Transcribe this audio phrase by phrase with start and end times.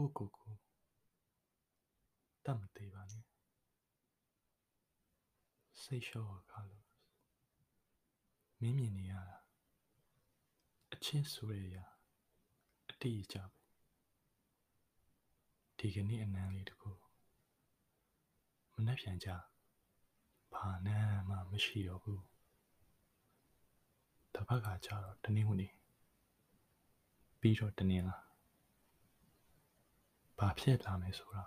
[0.00, 0.54] ကိုကိုကို
[2.44, 3.24] တတ်မသေးပါနဲ့
[5.80, 6.86] စိတ်လျှော့ကားလို့
[8.60, 9.38] မင်းမြင်နေရတာ
[10.92, 11.84] အချစ်ဆိုရရာ
[12.90, 13.60] အတိအကျပဲ
[15.78, 16.92] ဒီကနေ့အနမ်းလေးတကူ
[18.74, 19.28] မနှက်ပြန်ကြ
[20.52, 22.22] ဘာနမ်းမှမရှိတော့ဘူး
[24.34, 25.68] တပတ်ကကြတော့တနည်းဟိုနေ
[27.40, 28.29] ပြီးတော့တနင်္လာ
[30.40, 31.44] ဘာဖြစ်လာမယ်ဆိုတာ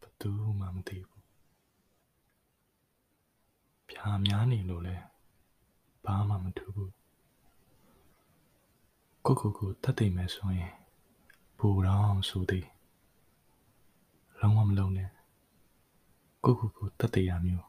[0.00, 0.30] ဘယ်သူ
[0.60, 1.24] မှမသိဘူး
[3.88, 4.96] ဖြာများနေလို့လဲ
[6.04, 6.92] ဘာမှမထူးဘူး
[9.24, 10.72] ကိုကိုကိုတတ်သိမ့်မယ်ဆိုရင်
[11.58, 12.66] ဘူတော်ဆိုသည်
[14.40, 15.10] လုံးဝမလုံးနဲ့
[16.44, 17.66] ကိုကိုကိုတတ်သိရမျိုး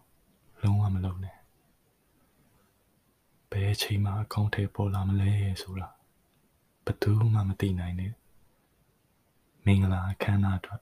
[0.61, 1.37] လုံးဝမလုံးနဲ့
[3.51, 5.87] ဘယ်ချိန်မှအကောင့်ထဲပေါ်လာမလဲဆိုတာ
[6.85, 8.13] ဘယ်သူမှမသိနိုင်နဲ့
[9.66, 10.82] မင်္ဂလာအခမ်းအနားအတွက်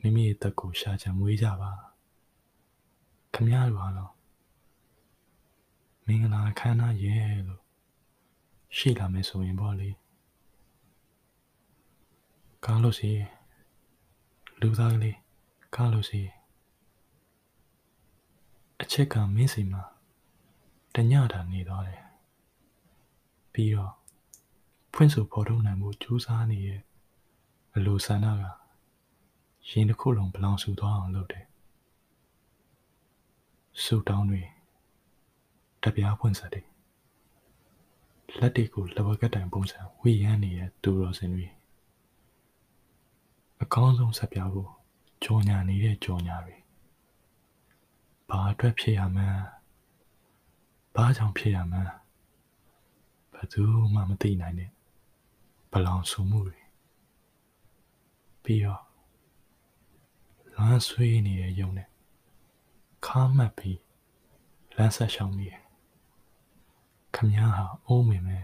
[0.00, 1.72] မိမိရဲ့တက်ကိုရှာချင်မွေးကြပါ
[3.34, 4.12] ခမရတို့ဟာတော့
[6.06, 7.62] မင်္ဂလာအခမ်းအနားရဲ့လို့
[8.76, 9.90] ရှိလာမယ်ဆိုရင်ပေါ့လေ
[12.64, 13.10] ကားလို့စီ
[14.60, 15.16] လူသားကလေး
[15.74, 16.20] ကားလို့စီ
[18.80, 19.82] အချက်ကမင်းစီမှာ
[20.94, 22.02] တညတာနေသွားတယ်
[23.52, 23.92] ပြီးတော့
[24.94, 26.80] ဖွင့်ဆိုဖော်ထုတ်နိုင်မှုကြိုးစားနေရဲ့
[27.78, 28.44] အလိုဆန္ဒက
[29.68, 31.46] ရင်တစ်ခုလုံးဘလောင်ဆူသွားအောင်လုပ်တယ်
[33.82, 34.42] ဆူတောင်းတွေ
[35.82, 36.66] တပြားဖွင့်ဆက်တယ်
[38.38, 41.46] လက်တွေကိုလဘကတိုင်ပုံစံဝေရမ်းနေတဲ့သူတော်စင်တွေ
[43.62, 44.70] အကောင်းဆုံးဆက်ပြဖို့
[45.24, 46.56] ကြော်ညာနေတဲ့ကြော်ညာတွေ
[48.28, 49.42] ဘာအတွက်ဖြစ်ရမှန်း
[50.94, 51.92] ဘာကြောင့်ဖြစ်ရမှန်း
[53.32, 53.62] ဘယ်သူ
[53.94, 54.70] မှမသိနိုင်တဲ့
[55.72, 56.67] ဘလောင်ဆူမှုတွေ
[58.44, 58.82] ပြီးတော့
[60.54, 61.88] လွမ်းဆွေးနေတဲ့ယုံနဲ့
[63.06, 63.80] ခါမှတ်ပြီး
[64.76, 65.62] လမ်းဆက်ရှောင်နေတယ်
[67.14, 68.38] ခမည်းဟာအိုးမင်မဲ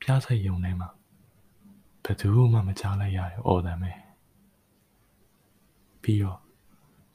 [0.00, 0.88] ပြားဆိုင်ယုံထဲမှာ
[2.04, 3.92] ဘယ်သူမှမကြားလိုက်ရတဲ့အော်တန်ပဲ
[6.02, 6.40] ပြီးတော့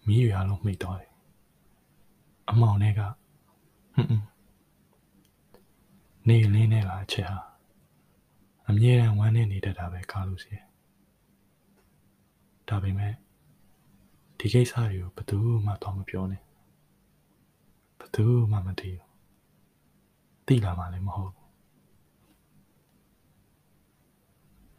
[0.08, 1.12] မိရွာလုံးမိတ်သွားတယ်
[2.50, 3.16] အမောင်တွေကဟွန်း
[3.96, 4.26] ဟွန်း
[6.28, 7.40] နေလင်းနဲ့ကအချက်ဟာ
[8.70, 10.54] အမြဲတမ်းဝမ်းနေနေတတ်တာပဲကားလို့စီ
[12.70, 13.14] ဒါပေမဲ့
[14.40, 16.42] ဒီကိစ္စတွေကိုဘယ်သူမှတော့မပြောနဲ့
[18.00, 19.06] ဘယ်သူမှမသိဘူး
[20.48, 21.34] သိလာမှလည်းမဟုတ်